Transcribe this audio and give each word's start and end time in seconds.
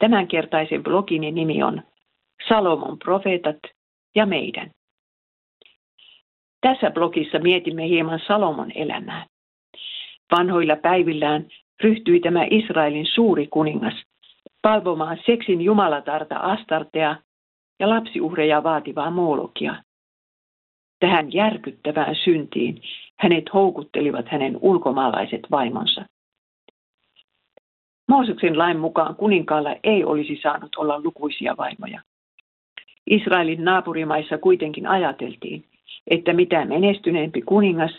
Tämänkertaisen 0.00 0.82
blogini 0.82 1.30
nimi 1.30 1.62
on 1.62 1.82
Salomon 2.48 2.98
profeetat 2.98 3.58
ja 4.14 4.26
meidän. 4.26 4.70
Tässä 6.60 6.90
blogissa 6.90 7.38
mietimme 7.38 7.88
hieman 7.88 8.20
Salomon 8.26 8.72
elämää. 8.74 9.26
Vanhoilla 10.38 10.76
päivillään 10.76 11.46
ryhtyi 11.82 12.20
tämä 12.20 12.46
Israelin 12.50 13.06
suuri 13.06 13.46
kuningas 13.46 13.94
palvomaan 14.62 15.18
seksin 15.26 15.60
jumalatarta 15.60 16.36
Astartea 16.36 17.16
ja 17.80 17.88
lapsiuhreja 17.88 18.62
vaativaa 18.62 19.10
Moolokia. 19.10 19.82
Tähän 21.00 21.32
järkyttävään 21.32 22.16
syntiin 22.24 22.82
hänet 23.18 23.44
houkuttelivat 23.54 24.28
hänen 24.28 24.58
ulkomaalaiset 24.60 25.40
vaimonsa. 25.50 26.04
Mooseksen 28.10 28.58
lain 28.58 28.78
mukaan 28.78 29.16
kuninkaalla 29.16 29.76
ei 29.84 30.04
olisi 30.04 30.40
saanut 30.42 30.76
olla 30.76 31.00
lukuisia 31.04 31.56
vaimoja. 31.56 32.02
Israelin 33.06 33.64
naapurimaissa 33.64 34.38
kuitenkin 34.38 34.86
ajateltiin, 34.86 35.64
että 36.06 36.32
mitä 36.32 36.64
menestyneempi 36.64 37.42
kuningas, 37.42 37.90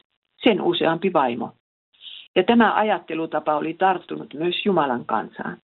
sen 0.43 0.61
useampi 0.61 1.13
vaimo. 1.13 1.51
Ja 2.35 2.43
tämä 2.43 2.75
ajattelutapa 2.75 3.55
oli 3.55 3.73
tarttunut 3.73 4.33
myös 4.33 4.65
Jumalan 4.65 5.05
kansaan. 5.05 5.57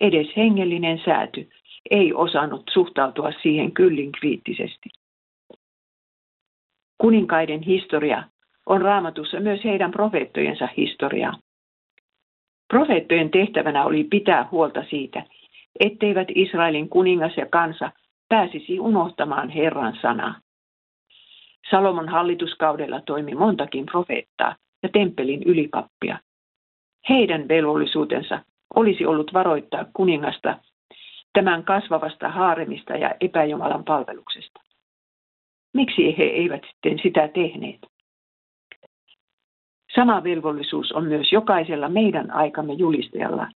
Edes 0.00 0.26
hengellinen 0.36 1.02
sääty 1.04 1.48
ei 1.90 2.12
osannut 2.12 2.62
suhtautua 2.72 3.32
siihen 3.42 3.72
kyllin 3.72 4.12
kriittisesti. 4.12 4.88
Kuninkaiden 6.98 7.62
historia 7.62 8.24
on 8.66 8.82
raamatussa 8.82 9.40
myös 9.40 9.64
heidän 9.64 9.90
profeettojensa 9.90 10.68
historiaa. 10.76 11.43
Profeettojen 12.68 13.30
tehtävänä 13.30 13.84
oli 13.84 14.04
pitää 14.04 14.48
huolta 14.50 14.84
siitä, 14.90 15.22
etteivät 15.80 16.28
Israelin 16.34 16.88
kuningas 16.88 17.36
ja 17.36 17.46
kansa 17.46 17.92
pääsisi 18.28 18.80
unohtamaan 18.80 19.48
Herran 19.48 19.98
sanaa. 20.02 20.34
Salomon 21.70 22.08
hallituskaudella 22.08 23.00
toimi 23.00 23.34
montakin 23.34 23.86
profeettaa 23.86 24.56
ja 24.82 24.88
temppelin 24.88 25.42
ylipappia. 25.42 26.18
Heidän 27.08 27.48
velvollisuutensa 27.48 28.44
olisi 28.74 29.06
ollut 29.06 29.34
varoittaa 29.34 29.84
kuningasta 29.92 30.58
tämän 31.32 31.64
kasvavasta 31.64 32.28
haaremista 32.28 32.92
ja 32.92 33.14
epäjumalan 33.20 33.84
palveluksesta. 33.84 34.60
Miksi 35.74 36.18
he 36.18 36.22
eivät 36.24 36.62
sitten 36.70 36.98
sitä 37.02 37.28
tehneet? 37.28 37.93
Sama 39.94 40.24
velvollisuus 40.24 40.92
on 40.92 41.04
myös 41.04 41.32
jokaisella 41.32 41.88
meidän 41.88 42.30
aikamme 42.30 42.72
julistajalla. 42.72 43.48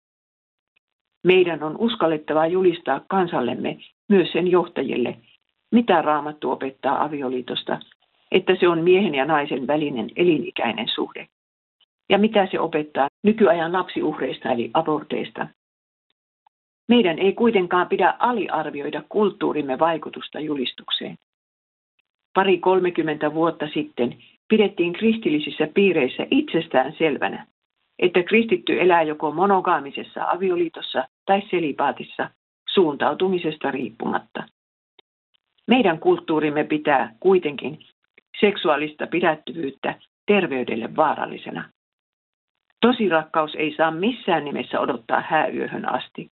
Meidän 1.24 1.62
on 1.62 1.76
uskallettava 1.78 2.46
julistaa 2.46 3.00
kansallemme, 3.08 3.78
myös 4.08 4.32
sen 4.32 4.50
johtajille, 4.50 5.16
mitä 5.72 6.02
raamattu 6.02 6.50
opettaa 6.50 7.04
avioliitosta, 7.04 7.78
että 8.32 8.56
se 8.60 8.68
on 8.68 8.84
miehen 8.84 9.14
ja 9.14 9.24
naisen 9.24 9.66
välinen 9.66 10.10
elinikäinen 10.16 10.88
suhde. 10.88 11.28
Ja 12.08 12.18
mitä 12.18 12.48
se 12.50 12.60
opettaa 12.60 13.08
nykyajan 13.22 13.72
lapsiuhreista 13.72 14.52
eli 14.52 14.70
aborteista. 14.74 15.48
Meidän 16.88 17.18
ei 17.18 17.32
kuitenkaan 17.32 17.88
pidä 17.88 18.14
aliarvioida 18.18 19.02
kulttuurimme 19.08 19.78
vaikutusta 19.78 20.40
julistukseen. 20.40 21.16
Pari 22.34 22.58
30 22.58 23.34
vuotta 23.34 23.68
sitten 23.74 24.16
pidettiin 24.48 24.92
kristillisissä 24.92 25.68
piireissä 25.74 26.26
itsestään 26.30 26.94
selvänä, 26.98 27.46
että 27.98 28.22
kristitty 28.22 28.80
elää 28.80 29.02
joko 29.02 29.30
monogaamisessa 29.30 30.30
avioliitossa 30.30 31.08
tai 31.26 31.42
selipaatissa 31.50 32.30
suuntautumisesta 32.74 33.70
riippumatta. 33.70 34.44
Meidän 35.66 35.98
kulttuurimme 35.98 36.64
pitää 36.64 37.14
kuitenkin 37.20 37.78
seksuaalista 38.40 39.06
pidättyvyyttä 39.06 39.94
terveydelle 40.26 40.96
vaarallisena. 40.96 41.70
Tosi 42.80 43.08
rakkaus 43.08 43.54
ei 43.54 43.74
saa 43.76 43.90
missään 43.90 44.44
nimessä 44.44 44.80
odottaa 44.80 45.20
hääyöhön 45.20 45.88
asti. 45.94 46.30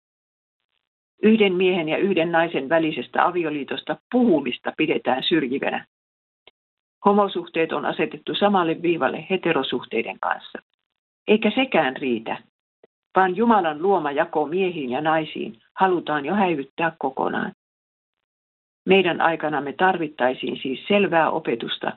Yhden 1.22 1.54
miehen 1.54 1.88
ja 1.88 1.96
yhden 1.96 2.32
naisen 2.32 2.68
välisestä 2.68 3.26
avioliitosta 3.26 3.96
puhumista 4.12 4.72
pidetään 4.76 5.22
syrjivänä. 5.22 5.86
Homosuhteet 7.04 7.72
on 7.72 7.84
asetettu 7.84 8.34
samalle 8.34 8.82
viivalle 8.82 9.26
heterosuhteiden 9.30 10.20
kanssa. 10.20 10.58
Eikä 11.28 11.50
sekään 11.54 11.96
riitä, 11.96 12.42
vaan 13.16 13.36
Jumalan 13.36 13.82
luoma 13.82 14.12
jako 14.12 14.46
miehiin 14.46 14.90
ja 14.90 15.00
naisiin 15.00 15.60
halutaan 15.74 16.24
jo 16.24 16.34
häivyttää 16.34 16.92
kokonaan. 16.98 17.52
Meidän 18.86 19.20
aikanamme 19.20 19.72
tarvittaisiin 19.72 20.58
siis 20.62 20.80
selvää 20.88 21.30
opetusta 21.30 21.92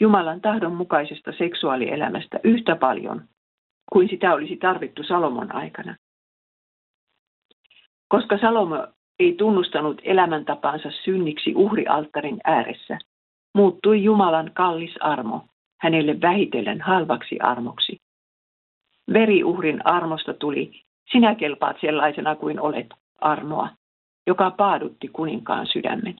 Jumalan 0.00 0.40
tahdon 0.40 0.74
mukaisesta 0.74 1.32
seksuaalielämästä 1.38 2.40
yhtä 2.44 2.76
paljon 2.76 3.22
kuin 3.92 4.08
sitä 4.08 4.34
olisi 4.34 4.56
tarvittu 4.56 5.02
Salomon 5.02 5.54
aikana. 5.54 5.96
Koska 8.08 8.38
Salomo 8.38 8.86
ei 9.18 9.32
tunnustanut 9.32 10.00
elämäntapansa 10.04 10.90
synniksi 11.04 11.54
uhrialttarin 11.54 12.40
ääressä, 12.44 12.98
muuttui 13.56 14.04
Jumalan 14.04 14.50
kallis 14.54 14.94
armo 15.00 15.44
hänelle 15.80 16.20
vähitellen 16.20 16.80
halvaksi 16.80 17.40
armoksi. 17.40 17.96
Veriuhrin 19.12 19.86
armosta 19.86 20.34
tuli, 20.34 20.70
sinä 21.12 21.34
kelpaat 21.34 21.76
sellaisena 21.80 22.36
kuin 22.36 22.60
olet, 22.60 22.86
armoa, 23.20 23.68
joka 24.26 24.50
paadutti 24.50 25.08
kuninkaan 25.08 25.66
sydämen. 25.66 26.14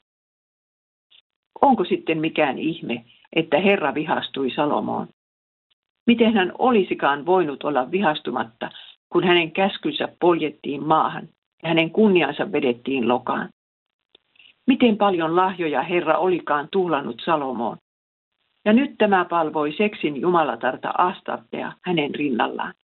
Onko 1.62 1.84
sitten 1.84 2.18
mikään 2.18 2.58
ihme, 2.58 3.04
että 3.32 3.58
Herra 3.58 3.94
vihastui 3.94 4.50
Salomoon? 4.50 5.08
Miten 6.06 6.34
hän 6.34 6.52
olisikaan 6.58 7.26
voinut 7.26 7.64
olla 7.64 7.90
vihastumatta, 7.90 8.70
kun 9.12 9.24
hänen 9.24 9.52
käskynsä 9.52 10.08
poljettiin 10.20 10.86
maahan 10.86 11.28
ja 11.62 11.68
hänen 11.68 11.90
kunniansa 11.90 12.52
vedettiin 12.52 13.08
lokaan? 13.08 13.48
Miten 14.66 14.98
paljon 14.98 15.36
lahjoja 15.36 15.82
Herra 15.82 16.18
olikaan 16.18 16.68
tuhlannut 16.72 17.22
Salomoon? 17.24 17.76
Ja 18.64 18.72
nyt 18.72 18.98
tämä 18.98 19.24
palvoi 19.24 19.72
seksin 19.72 20.20
jumalatarta 20.20 20.92
Astartea 20.98 21.72
hänen 21.84 22.14
rinnallaan. 22.14 22.74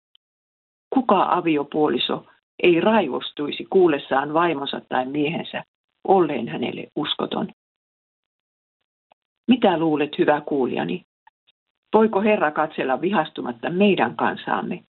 Kuka 0.90 1.26
aviopuoliso 1.30 2.26
ei 2.62 2.80
raivostuisi 2.80 3.66
kuullessaan 3.70 4.34
vaimonsa 4.34 4.80
tai 4.88 5.06
miehensä, 5.06 5.64
olleen 6.08 6.48
hänelle 6.48 6.88
uskoton? 6.96 7.48
Mitä 9.48 9.78
luulet, 9.78 10.18
hyvä 10.18 10.40
kuulijani? 10.40 11.02
Voiko 11.94 12.22
Herra 12.22 12.50
katsella 12.50 13.00
vihastumatta 13.00 13.70
meidän 13.70 14.16
kansaamme, 14.16 14.84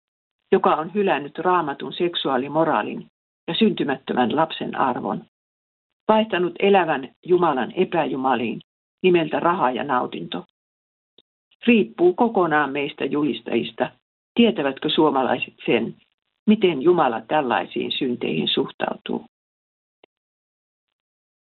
joka 0.52 0.74
on 0.74 0.94
hylännyt 0.94 1.38
raamatun 1.38 1.92
seksuaalimoraalin 1.92 3.06
ja 3.48 3.54
syntymättömän 3.54 4.36
lapsen 4.36 4.76
arvon? 4.76 5.24
Vaihtanut 6.10 6.54
elävän 6.58 7.08
Jumalan 7.26 7.72
epäjumaliin 7.76 8.60
nimeltä 9.02 9.40
raha 9.40 9.70
ja 9.70 9.84
nautinto. 9.84 10.44
Riippuu 11.66 12.14
kokonaan 12.14 12.72
meistä 12.72 13.04
julistajista, 13.04 13.90
tietävätkö 14.34 14.88
suomalaiset 14.88 15.54
sen, 15.66 15.94
miten 16.46 16.82
Jumala 16.82 17.20
tällaisiin 17.20 17.92
synteihin 17.92 18.48
suhtautuu. 18.48 19.24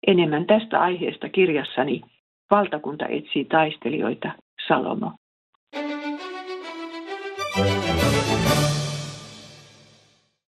Enemmän 0.08 0.46
tästä 0.46 0.80
aiheesta 0.82 1.30
kirjassani 1.30 2.02
Valtakunta 2.52 3.08
etsii 3.08 3.46
taistelijoita, 3.46 4.32
Salomo. 4.68 5.12